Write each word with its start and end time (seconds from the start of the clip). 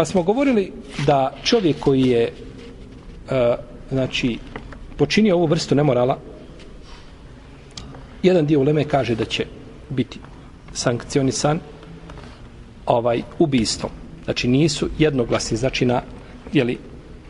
Pa 0.00 0.04
smo 0.04 0.22
govorili 0.22 0.72
da 1.06 1.32
čovjek 1.42 1.76
koji 1.80 2.00
je 2.00 2.22
e, 2.22 2.30
znači 3.90 4.38
počinio 4.96 5.36
ovu 5.36 5.46
vrstu 5.46 5.74
nemorala 5.74 6.18
jedan 8.22 8.46
dio 8.46 8.60
uleme 8.60 8.84
kaže 8.84 9.14
da 9.14 9.24
će 9.24 9.46
biti 9.90 10.18
sankcionisan 10.72 11.60
ovaj 12.86 13.22
ubistvom. 13.38 13.92
Znači 14.24 14.48
nisu 14.48 14.88
jednoglasni, 14.98 15.56
znači 15.56 15.86
na 15.86 16.02
jeli, 16.52 16.78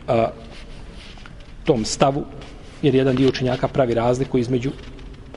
a, 0.07 0.15
e, 0.15 0.27
tom 1.63 1.85
stavu, 1.85 2.23
jer 2.81 2.95
jedan 2.95 3.15
dio 3.15 3.29
učenjaka 3.29 3.67
pravi 3.67 3.93
razliku 3.93 4.37
između 4.37 4.71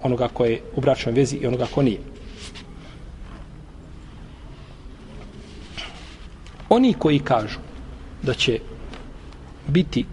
onoga 0.03 0.29
ko 0.29 0.45
je 0.45 0.61
u 0.77 0.81
bračnoj 0.81 1.15
vezi 1.15 1.37
i 1.37 1.47
onoga 1.47 1.67
ko 1.67 1.83
nije. 1.83 2.14
Oni 6.75 6.95
koji 6.99 7.19
kažu 7.19 7.59
da 8.23 8.35
će 8.35 8.59
biti 9.69 10.05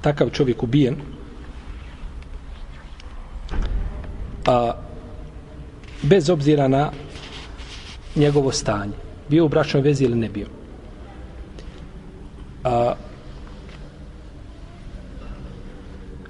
takav 0.00 0.30
čovjek 0.30 0.62
ubijen, 0.62 0.96
a, 4.46 4.72
bez 6.02 6.30
obzira 6.30 6.68
na 6.68 6.90
njegovo 8.16 8.52
stanje, 8.52 8.96
bio 9.28 9.44
u 9.44 9.48
bračnoj 9.48 9.82
vezi 9.82 10.04
ili 10.04 10.16
ne 10.16 10.28
bio. 10.28 10.46
A, 12.64 12.94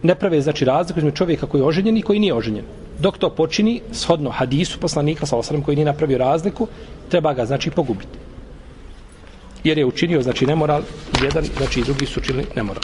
ne 0.02 0.14
prave 0.14 0.40
znači 0.40 0.64
razliku 0.64 0.98
između 0.98 1.16
čovjeka 1.16 1.46
koji 1.46 1.60
je 1.60 1.66
oženjen 1.66 1.96
i 1.96 2.02
koji 2.02 2.18
nije 2.18 2.34
oženjen. 2.34 2.64
Dok 2.98 3.18
to 3.18 3.30
počini, 3.30 3.80
shodno 3.92 4.30
hadisu 4.30 4.80
poslanika 4.80 5.26
sa 5.26 5.36
osram 5.36 5.62
koji 5.62 5.76
nije 5.76 5.92
napravio 5.92 6.18
razliku, 6.18 6.66
treba 7.08 7.34
ga 7.34 7.46
znači 7.46 7.70
pogubiti 7.70 8.27
Jer 9.67 9.77
je 9.77 9.85
učinio 9.85 10.21
znači 10.21 10.45
nemoral 10.45 10.81
jedan, 11.23 11.45
znači 11.57 11.79
i 11.79 11.83
drugi 11.83 12.05
su 12.05 12.19
učinili 12.19 12.45
nemoral. 12.55 12.83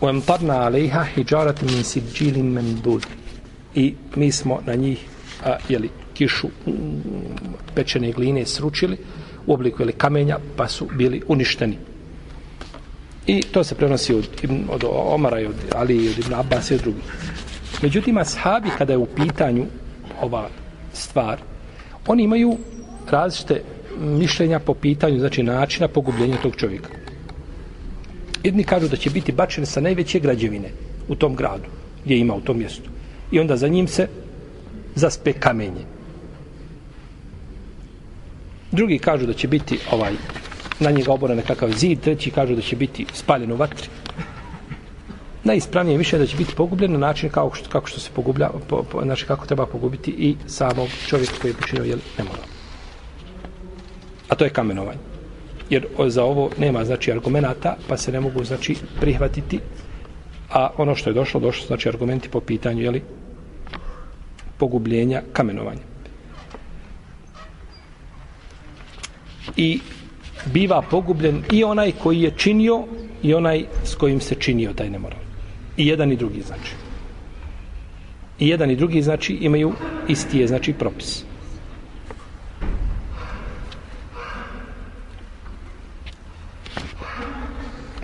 وَمْطَرْنَا 0.00 0.54
عَلَيْهَا 0.66 1.04
حِجَارَةٍ 1.14 1.58
مِنْ 1.62 1.82
سِجِّيلٍ 1.82 2.36
مَنْدُودٍ 2.42 3.02
I 3.74 3.94
mi 4.16 4.32
smo 4.32 4.60
na 4.66 4.74
njih 4.74 4.98
a, 5.44 5.56
jeli, 5.68 5.90
kišu 6.14 6.48
pečene 7.74 8.12
gline 8.12 8.46
sručili 8.46 8.96
u 9.46 9.54
obliku 9.54 9.82
ili 9.82 9.92
kamenja 9.92 10.38
pa 10.56 10.68
su 10.68 10.88
bili 10.94 11.22
uništeni. 11.28 11.78
I 13.26 13.42
to 13.42 13.64
se 13.64 13.74
prenosi 13.74 14.14
od, 14.14 14.28
od 14.68 14.84
Omara 14.88 15.40
i 15.40 15.46
od 15.46 15.54
Ali 15.74 15.96
i 15.96 16.08
od 16.08 16.18
Ibn 16.18 16.34
Abbas 16.34 16.70
i 16.70 16.74
od 16.74 16.80
drugih. 16.80 17.02
Međutim, 17.82 18.18
ashabi 18.18 18.70
kada 18.78 18.92
je 18.92 18.98
u 18.98 19.06
pitanju 19.06 19.66
ova 20.20 20.48
stvar, 20.92 21.38
oni 22.06 22.22
imaju 22.22 22.58
različite 23.11 23.61
mišljenja 23.99 24.59
po 24.59 24.73
pitanju, 24.73 25.19
znači 25.19 25.43
načina 25.43 25.87
pogubljenja 25.87 26.37
tog 26.41 26.55
čovjeka. 26.55 26.89
Jedni 28.43 28.63
kažu 28.63 28.87
da 28.87 28.95
će 28.95 29.09
biti 29.09 29.31
bačen 29.31 29.65
sa 29.65 29.81
najveće 29.81 30.19
građevine 30.19 30.69
u 31.07 31.15
tom 31.15 31.35
gradu, 31.35 31.69
gdje 32.05 32.19
ima 32.19 32.35
u 32.35 32.41
tom 32.41 32.57
mjestu. 32.57 32.89
I 33.31 33.39
onda 33.39 33.57
za 33.57 33.67
njim 33.67 33.87
se 33.87 34.07
zaspe 34.95 35.33
kamenje. 35.33 35.85
Drugi 38.71 38.99
kažu 38.99 39.25
da 39.25 39.33
će 39.33 39.47
biti 39.47 39.79
ovaj 39.91 40.13
na 40.79 40.91
njega 40.91 41.11
oboren 41.11 41.37
nekakav 41.37 41.71
zid, 41.71 41.99
treći 41.99 42.31
kažu 42.31 42.55
da 42.55 42.61
će 42.61 42.75
biti 42.75 43.05
spaljen 43.13 43.51
u 43.51 43.55
vatri. 43.55 43.87
Najispravnije 45.43 45.97
više 45.97 46.17
da 46.17 46.25
će 46.25 46.37
biti 46.37 46.55
pogubljen 46.55 46.91
na 46.91 46.97
način 46.97 47.29
kako 47.29 47.55
što, 47.55 47.69
kako 47.69 47.87
što 47.87 47.99
se 47.99 48.09
pogublja, 48.15 48.49
po, 48.69 48.83
po, 48.83 49.01
znači 49.03 49.25
kako 49.25 49.45
treba 49.45 49.65
pogubiti 49.65 50.11
i 50.11 50.35
samog 50.47 50.87
čovjeka 51.07 51.33
koji 51.41 51.51
je 51.51 51.55
počinio, 51.55 51.83
jel, 51.83 51.99
ne 52.17 52.23
mora. 52.23 52.46
A 54.29 54.35
to 54.35 54.45
je 54.45 54.49
kamenovanje. 54.49 54.99
Jer 55.69 55.87
za 56.07 56.23
ovo 56.23 56.49
nema, 56.57 56.85
znači, 56.85 57.11
argumenata, 57.11 57.75
pa 57.87 57.97
se 57.97 58.11
ne 58.11 58.19
mogu, 58.19 58.43
znači, 58.43 58.75
prihvatiti. 58.99 59.59
A 60.49 60.69
ono 60.77 60.95
što 60.95 61.09
je 61.09 61.13
došlo, 61.13 61.39
došlo, 61.39 61.67
znači, 61.67 61.89
argumenti 61.89 62.29
po 62.29 62.39
pitanju, 62.39 62.83
jeli, 62.83 63.01
pogubljenja 64.57 65.21
kamenovanja. 65.33 65.81
I 69.57 69.79
biva 70.45 70.81
pogubljen 70.81 71.43
i 71.51 71.63
onaj 71.63 71.91
koji 71.91 72.21
je 72.21 72.31
činio 72.37 72.83
i 73.23 73.33
onaj 73.33 73.65
s 73.83 73.95
kojim 73.95 74.21
se 74.21 74.35
činio 74.35 74.73
taj 74.73 74.89
nemoral. 74.89 75.19
I 75.77 75.87
jedan 75.87 76.11
i 76.11 76.15
drugi 76.15 76.41
znači. 76.41 76.73
I 78.39 78.47
jedan 78.47 78.71
i 78.71 78.75
drugi 78.75 79.01
znači 79.01 79.33
imaju 79.33 79.73
isti 80.07 80.39
je 80.39 80.47
znači 80.47 80.73
propis. 80.73 81.23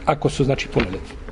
Ako 0.05 0.29
su 0.29 0.43
znači 0.43 0.67
punoljetni. 0.67 1.22